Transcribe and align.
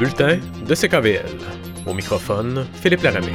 bulletin 0.00 0.38
de 0.66 0.74
CKVL. 0.74 1.36
Au 1.86 1.92
microphone, 1.92 2.66
Philippe 2.72 3.02
Laramé. 3.02 3.32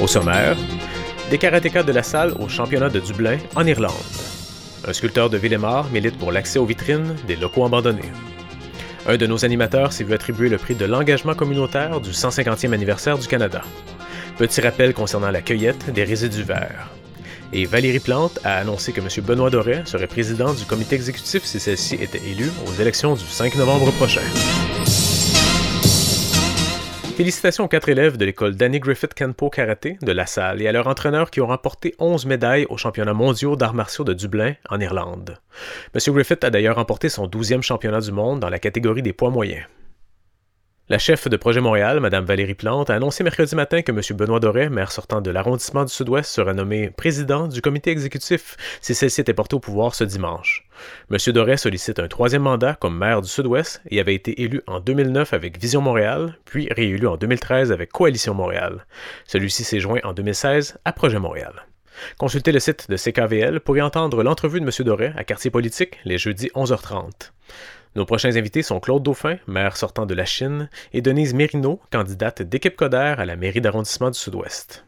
Au 0.00 0.06
sommaire, 0.06 0.56
des 1.28 1.38
karatékas 1.38 1.82
de 1.82 1.90
la 1.90 2.04
salle 2.04 2.32
au 2.38 2.48
championnat 2.48 2.88
de 2.88 3.00
Dublin 3.00 3.38
en 3.56 3.66
Irlande. 3.66 3.92
Un 4.86 4.92
sculpteur 4.92 5.28
de 5.28 5.36
Villemar 5.36 5.90
milite 5.90 6.16
pour 6.18 6.30
l'accès 6.30 6.60
aux 6.60 6.66
vitrines 6.66 7.16
des 7.26 7.34
locaux 7.34 7.64
abandonnés. 7.64 8.12
Un 9.08 9.16
de 9.16 9.26
nos 9.26 9.44
animateurs 9.44 9.92
s'est 9.92 10.04
vu 10.04 10.14
attribuer 10.14 10.50
le 10.50 10.58
prix 10.58 10.76
de 10.76 10.84
l'engagement 10.84 11.34
communautaire 11.34 12.00
du 12.00 12.10
150e 12.10 12.72
anniversaire 12.72 13.18
du 13.18 13.26
Canada. 13.26 13.62
Petit 14.38 14.60
rappel 14.60 14.94
concernant 14.94 15.32
la 15.32 15.42
cueillette 15.42 15.92
des 15.92 16.04
résidus 16.04 16.44
verts. 16.44 16.90
Et 17.52 17.64
Valérie 17.64 18.00
Plante 18.00 18.38
a 18.44 18.58
annoncé 18.58 18.92
que 18.92 19.00
M. 19.00 19.08
Benoît 19.24 19.50
Doré 19.50 19.82
serait 19.84 20.06
président 20.06 20.52
du 20.52 20.64
comité 20.64 20.96
exécutif 20.96 21.44
si 21.44 21.60
celle-ci 21.60 21.94
était 21.96 22.22
élue 22.26 22.50
aux 22.66 22.80
élections 22.80 23.14
du 23.14 23.24
5 23.24 23.54
novembre 23.56 23.90
prochain. 23.92 24.22
Félicitations 27.16 27.64
aux 27.64 27.68
quatre 27.68 27.88
élèves 27.88 28.18
de 28.18 28.26
l'école 28.26 28.56
Danny 28.56 28.78
Griffith 28.78 29.14
Kenpo 29.14 29.48
Karaté 29.48 29.96
de 30.02 30.12
La 30.12 30.26
Salle 30.26 30.60
et 30.60 30.68
à 30.68 30.72
leurs 30.72 30.86
entraîneurs 30.86 31.30
qui 31.30 31.40
ont 31.40 31.46
remporté 31.46 31.94
11 31.98 32.26
médailles 32.26 32.66
aux 32.68 32.76
championnats 32.76 33.14
mondiaux 33.14 33.56
d'arts 33.56 33.72
martiaux 33.72 34.04
de 34.04 34.12
Dublin, 34.12 34.52
en 34.68 34.78
Irlande. 34.80 35.38
M. 35.94 36.14
Griffith 36.14 36.44
a 36.44 36.50
d'ailleurs 36.50 36.76
remporté 36.76 37.08
son 37.08 37.26
12e 37.26 37.62
championnat 37.62 38.00
du 38.00 38.12
monde 38.12 38.40
dans 38.40 38.50
la 38.50 38.58
catégorie 38.58 39.00
des 39.02 39.14
poids 39.14 39.30
moyens. 39.30 39.64
La 40.88 40.98
chef 40.98 41.26
de 41.26 41.36
Projet 41.36 41.60
Montréal, 41.60 41.98
Mme 41.98 42.24
Valérie 42.24 42.54
Plante, 42.54 42.90
a 42.90 42.94
annoncé 42.94 43.24
mercredi 43.24 43.56
matin 43.56 43.82
que 43.82 43.90
M. 43.90 44.00
Benoît 44.16 44.38
Doré, 44.38 44.68
maire 44.68 44.92
sortant 44.92 45.20
de 45.20 45.32
l'arrondissement 45.32 45.84
du 45.84 45.92
Sud-Ouest, 45.92 46.30
sera 46.30 46.54
nommé 46.54 46.90
président 46.90 47.48
du 47.48 47.60
comité 47.60 47.90
exécutif 47.90 48.56
si 48.80 48.94
celle-ci 48.94 49.20
était 49.20 49.34
portée 49.34 49.56
au 49.56 49.58
pouvoir 49.58 49.96
ce 49.96 50.04
dimanche. 50.04 50.64
M. 51.10 51.18
Doré 51.32 51.56
sollicite 51.56 51.98
un 51.98 52.06
troisième 52.06 52.42
mandat 52.42 52.76
comme 52.76 52.96
maire 52.96 53.20
du 53.20 53.28
Sud-Ouest 53.28 53.82
et 53.90 53.98
avait 53.98 54.14
été 54.14 54.40
élu 54.40 54.62
en 54.68 54.78
2009 54.78 55.32
avec 55.32 55.60
Vision 55.60 55.80
Montréal, 55.80 56.38
puis 56.44 56.68
réélu 56.70 57.08
en 57.08 57.16
2013 57.16 57.72
avec 57.72 57.90
Coalition 57.90 58.34
Montréal. 58.34 58.86
Celui-ci 59.26 59.64
s'est 59.64 59.80
joint 59.80 59.98
en 60.04 60.12
2016 60.12 60.78
à 60.84 60.92
Projet 60.92 61.18
Montréal. 61.18 61.66
Consultez 62.16 62.52
le 62.52 62.60
site 62.60 62.88
de 62.88 62.96
CKVL 62.96 63.58
pour 63.58 63.76
y 63.76 63.82
entendre 63.82 64.22
l'entrevue 64.22 64.60
de 64.60 64.64
M. 64.64 64.70
Doré 64.84 65.12
à 65.16 65.24
Quartier 65.24 65.50
Politique 65.50 65.98
les 66.04 66.18
jeudis 66.18 66.50
11h30. 66.54 67.32
Nos 67.96 68.04
prochains 68.04 68.36
invités 68.36 68.62
sont 68.62 68.78
Claude 68.78 69.02
Dauphin, 69.02 69.38
maire 69.46 69.78
sortant 69.78 70.04
de 70.04 70.12
la 70.12 70.26
Chine, 70.26 70.68
et 70.92 71.00
Denise 71.00 71.32
Mérineau, 71.32 71.80
candidate 71.90 72.42
d'équipe 72.42 72.76
Coder 72.76 73.14
à 73.16 73.24
la 73.24 73.36
mairie 73.36 73.62
d'arrondissement 73.62 74.10
du 74.10 74.18
Sud-Ouest. 74.18 74.84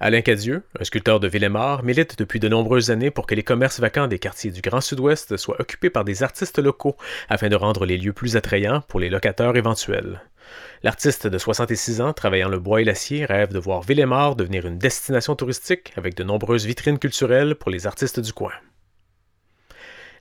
Alain 0.00 0.20
Cadieux, 0.20 0.64
un 0.80 0.82
sculpteur 0.82 1.20
de 1.20 1.28
Villemar, 1.28 1.84
milite 1.84 2.18
depuis 2.18 2.40
de 2.40 2.48
nombreuses 2.48 2.90
années 2.90 3.12
pour 3.12 3.28
que 3.28 3.36
les 3.36 3.44
commerces 3.44 3.78
vacants 3.78 4.08
des 4.08 4.18
quartiers 4.18 4.50
du 4.50 4.60
Grand 4.60 4.80
Sud-Ouest 4.80 5.36
soient 5.36 5.60
occupés 5.60 5.88
par 5.88 6.04
des 6.04 6.24
artistes 6.24 6.58
locaux 6.58 6.96
afin 7.28 7.48
de 7.48 7.54
rendre 7.54 7.86
les 7.86 7.96
lieux 7.96 8.12
plus 8.12 8.36
attrayants 8.36 8.80
pour 8.88 8.98
les 8.98 9.08
locataires 9.08 9.54
éventuels. 9.54 10.20
L'artiste 10.82 11.28
de 11.28 11.38
66 11.38 12.00
ans, 12.00 12.12
travaillant 12.12 12.48
le 12.48 12.58
bois 12.58 12.80
et 12.80 12.84
l'acier, 12.84 13.24
rêve 13.24 13.52
de 13.52 13.60
voir 13.60 13.82
Villemar 13.82 14.34
devenir 14.34 14.66
une 14.66 14.78
destination 14.78 15.36
touristique 15.36 15.92
avec 15.96 16.16
de 16.16 16.24
nombreuses 16.24 16.66
vitrines 16.66 16.98
culturelles 16.98 17.54
pour 17.54 17.70
les 17.70 17.86
artistes 17.86 18.18
du 18.18 18.32
coin. 18.32 18.52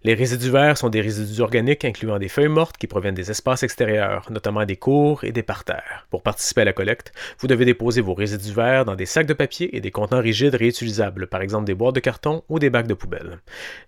Les 0.06 0.16
résidus 0.16 0.50
verts 0.50 0.78
sont 0.78 0.90
des 0.90 1.00
résidus 1.00 1.40
organiques 1.40 1.86
incluant 1.86 2.20
des 2.20 2.28
feuilles 2.28 2.50
mortes 2.50 2.76
qui 2.76 2.88
proviennent 2.88 3.16
des 3.16 3.32
espaces 3.32 3.64
extérieurs, 3.64 4.30
notamment 4.30 4.66
des 4.66 4.76
cours 4.76 5.24
et 5.24 5.32
des 5.32 5.44
parterres. 5.44 6.06
Pour 6.10 6.24
participer 6.24 6.62
à 6.62 6.66
la 6.66 6.74
collecte, 6.74 7.14
vous 7.40 7.48
devez 7.48 7.64
déposer 7.64 8.02
vos 8.02 8.14
résidus 8.14 8.52
verts 8.52 8.84
dans 8.84 8.96
des 8.96 9.06
sacs 9.06 9.28
de 9.28 9.34
papier 9.34 9.74
et 9.74 9.80
des 9.80 9.92
contenants 9.92 10.20
rigides 10.20 10.56
réutilisables, 10.56 11.28
par 11.28 11.42
exemple 11.42 11.64
des 11.64 11.74
boîtes 11.74 11.96
de 11.96 12.02
carton 12.02 12.44
ou 12.50 12.60
des 12.60 12.70
bacs 12.70 12.88
de 12.88 12.94
poubelle. 12.94 13.40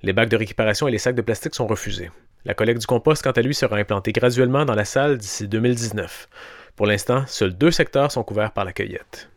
Les 0.03 0.13
bacs 0.13 0.29
de 0.29 0.37
récupération 0.37 0.87
et 0.87 0.91
les 0.91 0.99
sacs 0.99 1.15
de 1.15 1.21
plastique 1.21 1.53
sont 1.53 1.67
refusés. 1.67 2.09
La 2.45 2.53
collecte 2.53 2.79
du 2.79 2.87
compost, 2.87 3.21
quant 3.21 3.31
à 3.31 3.41
lui, 3.41 3.53
sera 3.53 3.75
implantée 3.75 4.13
graduellement 4.13 4.63
dans 4.63 4.75
la 4.75 4.85
salle 4.85 5.17
d'ici 5.17 5.49
2019. 5.49 6.29
Pour 6.77 6.85
l'instant, 6.85 7.25
seuls 7.27 7.57
deux 7.57 7.71
secteurs 7.71 8.13
sont 8.13 8.23
couverts 8.23 8.53
par 8.53 8.63
la 8.63 8.71
cueillette 8.71 9.29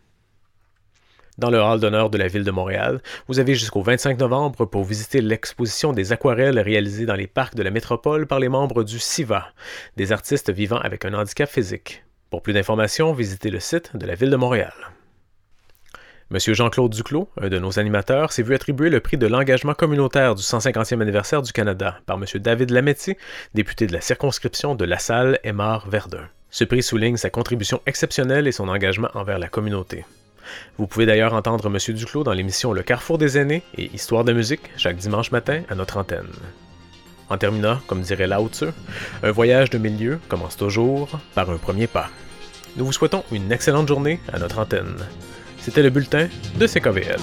dans 1.38 1.50
le 1.50 1.60
hall 1.60 1.80
d'honneur 1.80 2.10
de 2.10 2.18
la 2.18 2.28
ville 2.28 2.44
de 2.44 2.50
Montréal. 2.50 3.00
Vous 3.28 3.38
avez 3.38 3.54
jusqu'au 3.54 3.82
25 3.82 4.18
novembre 4.18 4.66
pour 4.66 4.84
visiter 4.84 5.20
l'exposition 5.20 5.92
des 5.92 6.12
aquarelles 6.12 6.58
réalisées 6.58 7.06
dans 7.06 7.14
les 7.14 7.26
parcs 7.26 7.54
de 7.54 7.62
la 7.62 7.70
métropole 7.70 8.26
par 8.26 8.40
les 8.40 8.48
membres 8.48 8.84
du 8.84 8.98
SIVA, 8.98 9.48
des 9.96 10.12
artistes 10.12 10.52
vivant 10.52 10.78
avec 10.78 11.04
un 11.04 11.14
handicap 11.14 11.48
physique. 11.48 12.04
Pour 12.30 12.42
plus 12.42 12.52
d'informations, 12.52 13.12
visitez 13.12 13.50
le 13.50 13.60
site 13.60 13.96
de 13.96 14.04
la 14.04 14.14
ville 14.14 14.30
de 14.30 14.36
Montréal. 14.36 14.74
Monsieur 16.30 16.52
Jean-Claude 16.52 16.92
Duclos, 16.92 17.30
un 17.40 17.48
de 17.48 17.58
nos 17.58 17.78
animateurs, 17.78 18.32
s'est 18.32 18.42
vu 18.42 18.54
attribuer 18.54 18.90
le 18.90 19.00
prix 19.00 19.16
de 19.16 19.26
l'engagement 19.26 19.72
communautaire 19.72 20.34
du 20.34 20.42
150e 20.42 21.00
anniversaire 21.00 21.40
du 21.40 21.52
Canada 21.52 22.00
par 22.04 22.18
M. 22.18 22.24
David 22.34 22.68
Lametti, 22.68 23.16
député 23.54 23.86
de 23.86 23.94
la 23.94 24.02
circonscription 24.02 24.74
de 24.74 24.84
La 24.84 24.98
Salle, 24.98 25.38
Aymar, 25.42 25.88
Verdun. 25.88 26.28
Ce 26.50 26.64
prix 26.64 26.82
souligne 26.82 27.16
sa 27.16 27.30
contribution 27.30 27.80
exceptionnelle 27.86 28.46
et 28.46 28.52
son 28.52 28.68
engagement 28.68 29.08
envers 29.14 29.38
la 29.38 29.48
communauté. 29.48 30.04
Vous 30.78 30.86
pouvez 30.86 31.06
d'ailleurs 31.06 31.34
entendre 31.34 31.66
M. 31.66 31.94
Duclos 31.94 32.24
dans 32.24 32.32
l'émission 32.32 32.72
Le 32.72 32.82
Carrefour 32.82 33.18
des 33.18 33.38
aînés 33.38 33.62
et 33.76 33.90
Histoire 33.94 34.24
de 34.24 34.32
musique 34.32 34.70
chaque 34.76 34.96
dimanche 34.96 35.30
matin 35.30 35.62
à 35.68 35.74
notre 35.74 35.96
antenne. 35.96 36.30
En 37.30 37.36
terminant, 37.36 37.78
comme 37.86 38.00
dirait 38.00 38.26
Lao 38.26 38.48
Tzu, 38.48 38.66
un 39.22 39.30
voyage 39.30 39.70
de 39.70 39.78
milieu 39.78 40.18
commence 40.28 40.56
toujours 40.56 41.20
par 41.34 41.50
un 41.50 41.58
premier 41.58 41.86
pas. 41.86 42.08
Nous 42.76 42.86
vous 42.86 42.92
souhaitons 42.92 43.24
une 43.32 43.52
excellente 43.52 43.88
journée 43.88 44.20
à 44.32 44.38
notre 44.38 44.58
antenne. 44.58 44.96
C'était 45.60 45.82
le 45.82 45.90
bulletin 45.90 46.28
de 46.58 46.66
CKVL. 46.66 47.18